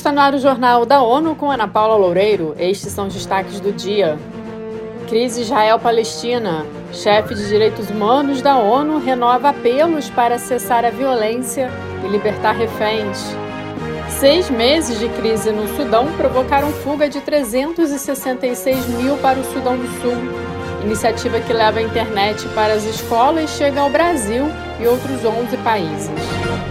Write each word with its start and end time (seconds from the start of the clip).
Está 0.00 0.12
no 0.12 0.20
ar 0.22 0.32
o 0.32 0.38
Jornal 0.38 0.86
da 0.86 1.02
ONU 1.02 1.34
com 1.34 1.50
Ana 1.50 1.68
Paula 1.68 1.94
Loureiro. 1.94 2.54
Estes 2.58 2.90
são 2.90 3.08
os 3.08 3.12
destaques 3.12 3.60
do 3.60 3.70
dia. 3.70 4.18
Crise 5.06 5.42
Israel-Palestina. 5.42 6.64
Chefe 6.90 7.34
de 7.34 7.46
Direitos 7.46 7.90
Humanos 7.90 8.40
da 8.40 8.56
ONU 8.56 8.96
renova 8.96 9.50
apelos 9.50 10.08
para 10.08 10.38
cessar 10.38 10.86
a 10.86 10.90
violência 10.90 11.68
e 12.02 12.08
libertar 12.08 12.52
reféns. 12.52 13.18
Seis 14.08 14.48
meses 14.48 14.98
de 14.98 15.06
crise 15.10 15.52
no 15.52 15.68
Sudão 15.76 16.10
provocaram 16.16 16.70
fuga 16.72 17.06
de 17.06 17.20
366 17.20 18.88
mil 18.88 19.18
para 19.18 19.38
o 19.38 19.44
Sudão 19.52 19.76
do 19.76 19.86
Sul. 20.00 20.16
Iniciativa 20.82 21.40
que 21.40 21.52
leva 21.52 21.78
a 21.78 21.82
internet 21.82 22.48
para 22.54 22.72
as 22.72 22.84
escolas 22.84 23.50
chega 23.50 23.82
ao 23.82 23.90
Brasil 23.90 24.46
e 24.80 24.86
outros 24.86 25.22
11 25.26 25.58
países. 25.58 26.69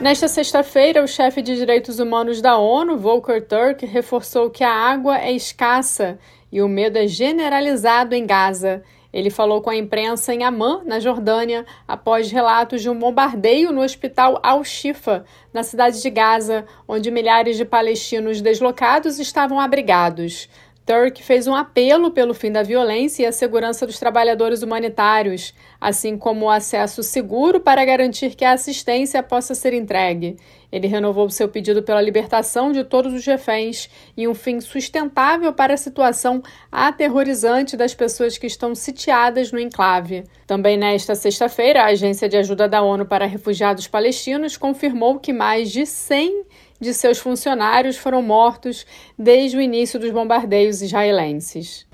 Nesta 0.00 0.28
sexta-feira, 0.28 1.04
o 1.04 1.06
chefe 1.06 1.42
de 1.42 1.54
direitos 1.54 1.98
humanos 1.98 2.40
da 2.40 2.56
ONU, 2.56 2.96
Volker 2.96 3.46
Turk, 3.46 3.84
reforçou 3.84 4.48
que 4.48 4.64
a 4.64 4.72
água 4.72 5.18
é 5.18 5.30
escassa 5.30 6.18
e 6.50 6.62
o 6.62 6.68
medo 6.68 6.96
é 6.96 7.06
generalizado 7.06 8.14
em 8.14 8.24
Gaza. 8.24 8.82
Ele 9.12 9.28
falou 9.28 9.60
com 9.60 9.68
a 9.68 9.76
imprensa 9.76 10.32
em 10.32 10.42
Amman, 10.42 10.84
na 10.86 11.00
Jordânia, 11.00 11.66
após 11.86 12.32
relatos 12.32 12.80
de 12.80 12.88
um 12.88 12.98
bombardeio 12.98 13.72
no 13.72 13.82
hospital 13.82 14.40
Al-Shifa, 14.42 15.26
na 15.52 15.62
cidade 15.62 16.00
de 16.00 16.08
Gaza, 16.08 16.64
onde 16.88 17.10
milhares 17.10 17.58
de 17.58 17.66
palestinos 17.66 18.40
deslocados 18.40 19.18
estavam 19.18 19.60
abrigados. 19.60 20.48
Turk 20.90 21.22
fez 21.22 21.46
um 21.46 21.54
apelo 21.54 22.10
pelo 22.10 22.34
fim 22.34 22.50
da 22.50 22.64
violência 22.64 23.22
e 23.22 23.26
a 23.26 23.30
segurança 23.30 23.86
dos 23.86 24.00
trabalhadores 24.00 24.60
humanitários, 24.60 25.54
assim 25.80 26.18
como 26.18 26.46
o 26.46 26.50
acesso 26.50 27.00
seguro 27.04 27.60
para 27.60 27.84
garantir 27.84 28.34
que 28.34 28.44
a 28.44 28.54
assistência 28.54 29.22
possa 29.22 29.54
ser 29.54 29.72
entregue. 29.72 30.36
Ele 30.72 30.88
renovou 30.88 31.30
seu 31.30 31.48
pedido 31.48 31.80
pela 31.84 32.02
libertação 32.02 32.72
de 32.72 32.82
todos 32.82 33.14
os 33.14 33.24
reféns 33.24 33.88
e 34.16 34.26
um 34.26 34.34
fim 34.34 34.60
sustentável 34.60 35.52
para 35.52 35.74
a 35.74 35.76
situação 35.76 36.42
aterrorizante 36.72 37.76
das 37.76 37.94
pessoas 37.94 38.36
que 38.36 38.48
estão 38.48 38.74
sitiadas 38.74 39.52
no 39.52 39.60
enclave. 39.60 40.24
Também 40.44 40.76
nesta 40.76 41.14
sexta-feira, 41.14 41.82
a 41.82 41.86
Agência 41.86 42.28
de 42.28 42.36
Ajuda 42.36 42.68
da 42.68 42.82
ONU 42.82 43.06
para 43.06 43.26
Refugiados 43.26 43.86
Palestinos 43.86 44.56
confirmou 44.56 45.20
que 45.20 45.32
mais 45.32 45.70
de 45.70 45.86
100 45.86 46.46
de 46.80 46.94
seus 46.94 47.18
funcionários 47.18 47.96
foram 47.96 48.22
mortos 48.22 48.86
desde 49.18 49.56
o 49.56 49.60
início 49.60 50.00
dos 50.00 50.10
bombardeios 50.10 50.80
israelenses. 50.80 51.86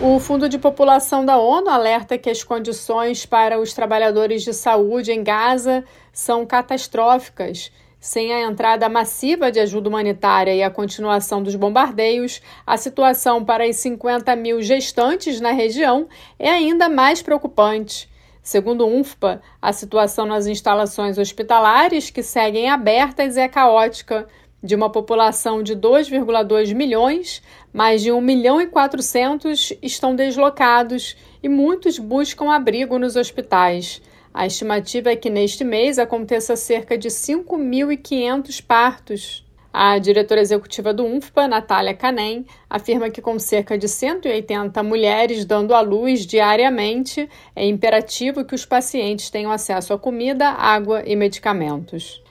O 0.00 0.18
Fundo 0.18 0.48
de 0.48 0.58
População 0.58 1.24
da 1.24 1.38
ONU 1.38 1.70
alerta 1.70 2.18
que 2.18 2.28
as 2.28 2.42
condições 2.42 3.24
para 3.24 3.60
os 3.60 3.72
trabalhadores 3.72 4.42
de 4.42 4.52
saúde 4.52 5.12
em 5.12 5.22
Gaza 5.22 5.84
são 6.12 6.44
catastróficas. 6.44 7.70
Sem 8.00 8.34
a 8.34 8.40
entrada 8.42 8.88
massiva 8.88 9.52
de 9.52 9.60
ajuda 9.60 9.88
humanitária 9.88 10.52
e 10.52 10.60
a 10.60 10.68
continuação 10.68 11.40
dos 11.40 11.54
bombardeios, 11.54 12.42
a 12.66 12.76
situação 12.76 13.44
para 13.44 13.64
as 13.64 13.76
50 13.76 14.34
mil 14.34 14.60
gestantes 14.60 15.40
na 15.40 15.52
região 15.52 16.08
é 16.36 16.50
ainda 16.50 16.88
mais 16.88 17.22
preocupante. 17.22 18.10
Segundo 18.42 18.84
o 18.84 18.88
UNFPA, 18.88 19.40
a 19.60 19.72
situação 19.72 20.26
nas 20.26 20.46
instalações 20.46 21.16
hospitalares 21.16 22.10
que 22.10 22.24
seguem 22.24 22.68
abertas 22.68 23.36
é 23.36 23.46
caótica. 23.46 24.26
De 24.60 24.74
uma 24.74 24.90
população 24.90 25.62
de 25.62 25.74
2,2 25.74 26.72
milhões, 26.74 27.42
mais 27.72 28.00
de 28.02 28.12
1 28.12 28.20
milhão 28.20 28.60
e 28.60 28.66
400 28.66 29.72
estão 29.82 30.14
deslocados 30.14 31.16
e 31.42 31.48
muitos 31.48 31.98
buscam 31.98 32.52
abrigo 32.52 32.98
nos 32.98 33.16
hospitais. 33.16 34.00
A 34.34 34.46
estimativa 34.46 35.10
é 35.10 35.16
que 35.16 35.28
neste 35.28 35.64
mês 35.64 35.98
aconteça 35.98 36.56
cerca 36.56 36.96
de 36.96 37.08
5.500 37.08 38.64
partos. 38.64 39.41
A 39.72 39.98
diretora 39.98 40.42
executiva 40.42 40.92
do 40.92 41.02
UNFPA, 41.02 41.48
Natália 41.48 41.94
Canem, 41.94 42.44
afirma 42.68 43.08
que 43.08 43.22
com 43.22 43.38
cerca 43.38 43.78
de 43.78 43.88
180 43.88 44.82
mulheres 44.82 45.46
dando 45.46 45.74
à 45.74 45.80
luz 45.80 46.26
diariamente, 46.26 47.26
é 47.56 47.66
imperativo 47.66 48.44
que 48.44 48.54
os 48.54 48.66
pacientes 48.66 49.30
tenham 49.30 49.50
acesso 49.50 49.94
a 49.94 49.98
comida, 49.98 50.48
água 50.50 51.02
e 51.06 51.16
medicamentos. 51.16 52.22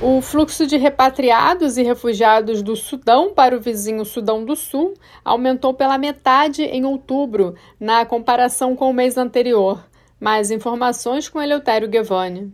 O 0.00 0.22
fluxo 0.22 0.66
de 0.66 0.78
repatriados 0.78 1.76
e 1.76 1.82
refugiados 1.82 2.62
do 2.62 2.74
Sudão 2.74 3.34
para 3.34 3.54
o 3.54 3.60
vizinho 3.60 4.04
Sudão 4.04 4.44
do 4.44 4.56
Sul 4.56 4.94
aumentou 5.22 5.74
pela 5.74 5.98
metade 5.98 6.62
em 6.62 6.86
outubro, 6.86 7.54
na 7.78 8.06
comparação 8.06 8.74
com 8.74 8.88
o 8.88 8.94
mês 8.94 9.18
anterior. 9.18 9.84
Mais 10.18 10.50
informações 10.50 11.28
com 11.28 11.42
Eleutério 11.42 11.88
Guevani. 11.88 12.50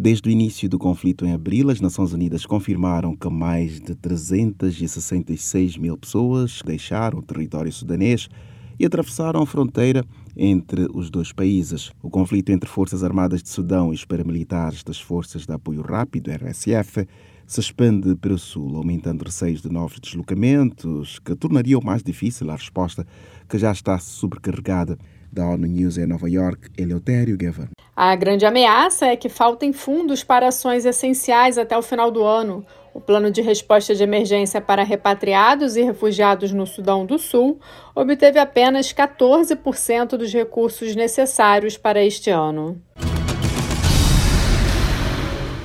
Desde 0.00 0.28
o 0.28 0.30
início 0.30 0.68
do 0.68 0.78
conflito 0.78 1.26
em 1.26 1.32
abril, 1.32 1.70
as 1.70 1.80
Nações 1.80 2.12
Unidas 2.12 2.46
confirmaram 2.46 3.16
que 3.16 3.28
mais 3.28 3.80
de 3.80 3.96
366 3.96 5.76
mil 5.76 5.98
pessoas 5.98 6.62
deixaram 6.64 7.18
o 7.18 7.22
território 7.22 7.72
sudanês 7.72 8.28
e 8.78 8.86
atravessaram 8.86 9.42
a 9.42 9.46
fronteira 9.46 10.04
entre 10.36 10.86
os 10.94 11.10
dois 11.10 11.32
países. 11.32 11.90
O 12.00 12.08
conflito 12.08 12.52
entre 12.52 12.70
Forças 12.70 13.02
Armadas 13.02 13.42
de 13.42 13.48
Sudão 13.48 13.90
e 13.90 13.96
os 13.96 14.04
paramilitares 14.04 14.84
das 14.84 15.00
Forças 15.00 15.44
de 15.44 15.52
Apoio 15.52 15.82
Rápido, 15.82 16.30
RSF, 16.30 17.04
se 17.44 17.58
expande 17.58 18.14
para 18.14 18.34
o 18.34 18.38
sul, 18.38 18.76
aumentando 18.76 19.24
receios 19.24 19.62
de 19.62 19.68
novos 19.68 19.98
deslocamentos 19.98 21.18
que 21.18 21.34
tornariam 21.34 21.80
mais 21.82 22.04
difícil 22.04 22.48
a 22.52 22.54
resposta 22.54 23.04
que 23.48 23.58
já 23.58 23.72
está 23.72 23.98
sobrecarregada 23.98 24.96
da 25.32 25.46
ONU 25.46 25.66
News 25.66 25.98
em 25.98 26.06
Nova 26.06 26.28
York, 26.28 26.70
Eleutério 26.76 27.36
Gavan. 27.36 27.68
A 27.94 28.14
grande 28.14 28.46
ameaça 28.46 29.06
é 29.06 29.16
que 29.16 29.28
faltem 29.28 29.72
fundos 29.72 30.22
para 30.22 30.48
ações 30.48 30.84
essenciais 30.84 31.58
até 31.58 31.76
o 31.76 31.82
final 31.82 32.10
do 32.10 32.22
ano. 32.22 32.64
O 32.94 33.00
plano 33.00 33.30
de 33.30 33.42
resposta 33.42 33.94
de 33.94 34.02
emergência 34.02 34.60
para 34.60 34.82
repatriados 34.82 35.76
e 35.76 35.82
refugiados 35.82 36.52
no 36.52 36.66
Sudão 36.66 37.06
do 37.06 37.18
Sul 37.18 37.60
obteve 37.94 38.38
apenas 38.38 38.92
14% 38.92 40.16
dos 40.16 40.32
recursos 40.32 40.96
necessários 40.96 41.76
para 41.76 42.04
este 42.04 42.30
ano. 42.30 42.80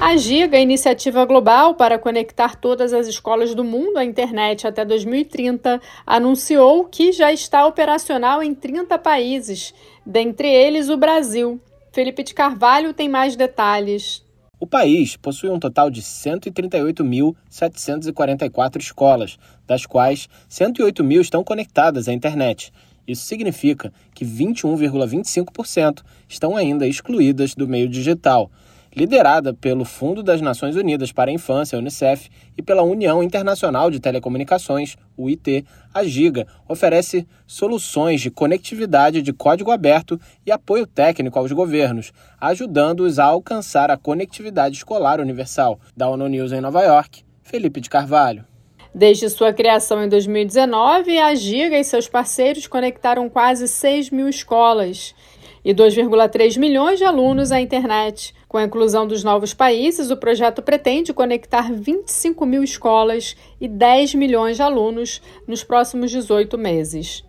A 0.05 0.17
Giga, 0.17 0.59
iniciativa 0.59 1.23
global 1.23 1.75
para 1.75 1.97
conectar 1.97 2.57
todas 2.57 2.91
as 2.91 3.07
escolas 3.07 3.55
do 3.55 3.63
mundo 3.63 3.95
à 3.95 4.03
internet 4.03 4.67
até 4.67 4.83
2030, 4.83 5.79
anunciou 6.05 6.83
que 6.83 7.13
já 7.13 7.31
está 7.31 7.65
operacional 7.65 8.43
em 8.43 8.53
30 8.53 8.99
países, 8.99 9.73
dentre 10.05 10.49
eles 10.49 10.89
o 10.89 10.97
Brasil. 10.97 11.57
Felipe 11.93 12.21
de 12.21 12.33
Carvalho 12.33 12.93
tem 12.93 13.07
mais 13.07 13.37
detalhes. 13.37 14.21
O 14.59 14.67
país 14.67 15.15
possui 15.15 15.49
um 15.49 15.57
total 15.57 15.89
de 15.89 16.01
138.744 16.01 18.81
escolas, 18.81 19.39
das 19.65 19.85
quais 19.85 20.27
108 20.49 21.01
mil 21.01 21.21
estão 21.21 21.45
conectadas 21.45 22.09
à 22.09 22.13
internet. 22.13 22.73
Isso 23.07 23.25
significa 23.25 23.93
que 24.13 24.25
21,25% 24.25 26.01
estão 26.27 26.57
ainda 26.57 26.85
excluídas 26.85 27.55
do 27.55 27.69
meio 27.69 27.87
digital 27.87 28.51
liderada 28.95 29.53
pelo 29.53 29.83
Fundo 29.83 30.21
das 30.21 30.41
Nações 30.41 30.75
Unidas 30.75 31.11
para 31.11 31.31
a 31.31 31.33
Infância, 31.33 31.77
Unicef, 31.77 32.29
e 32.57 32.61
pela 32.61 32.83
União 32.83 33.23
Internacional 33.23 33.89
de 33.89 33.99
Telecomunicações, 33.99 34.95
UIT, 35.17 35.65
a 35.93 36.03
Giga 36.03 36.47
oferece 36.67 37.27
soluções 37.47 38.21
de 38.21 38.29
conectividade 38.29 39.21
de 39.21 39.33
código 39.33 39.71
aberto 39.71 40.19
e 40.45 40.51
apoio 40.51 40.85
técnico 40.85 41.39
aos 41.39 41.51
governos, 41.51 42.11
ajudando-os 42.39 43.19
a 43.19 43.25
alcançar 43.25 43.89
a 43.89 43.97
conectividade 43.97 44.77
escolar 44.77 45.19
universal. 45.19 45.79
Da 45.95 46.07
ONU 46.07 46.27
News 46.27 46.51
em 46.51 46.61
Nova 46.61 46.81
York, 46.83 47.23
Felipe 47.41 47.81
de 47.81 47.89
Carvalho. 47.89 48.45
Desde 48.93 49.27
sua 49.27 49.51
criação 49.51 50.03
em 50.03 50.07
2019, 50.07 51.17
a 51.17 51.33
Giga 51.33 51.79
e 51.79 51.83
seus 51.83 52.07
parceiros 52.07 52.67
conectaram 52.67 53.27
quase 53.27 53.67
6 53.67 54.11
mil 54.11 54.29
escolas 54.29 55.15
e 55.63 55.73
2,3 55.73 56.59
milhões 56.59 56.99
de 56.99 57.05
alunos 57.05 57.51
à 57.51 57.59
internet. 57.59 58.33
Com 58.47 58.57
a 58.57 58.63
inclusão 58.63 59.07
dos 59.07 59.23
novos 59.23 59.53
países, 59.53 60.11
o 60.11 60.17
projeto 60.17 60.61
pretende 60.61 61.13
conectar 61.13 61.71
25 61.71 62.45
mil 62.45 62.63
escolas 62.63 63.35
e 63.59 63.67
10 63.67 64.15
milhões 64.15 64.57
de 64.57 64.61
alunos 64.61 65.21
nos 65.47 65.63
próximos 65.63 66.11
18 66.11 66.57
meses. 66.57 67.23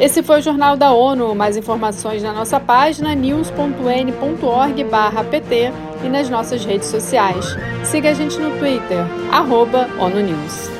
Esse 0.00 0.22
foi 0.22 0.38
o 0.38 0.42
Jornal 0.42 0.78
da 0.78 0.92
ONU. 0.92 1.34
Mais 1.34 1.58
informações 1.58 2.22
na 2.22 2.32
nossa 2.32 2.58
página 2.58 3.14
news.n.org/pt 3.14 5.72
e 6.02 6.08
nas 6.08 6.30
nossas 6.30 6.64
redes 6.64 6.88
sociais. 6.88 7.44
Siga 7.84 8.08
a 8.10 8.14
gente 8.14 8.38
no 8.38 8.58
Twitter, 8.58 9.04
arroba 9.30 9.90
ONU 9.98 10.20
News. 10.20 10.79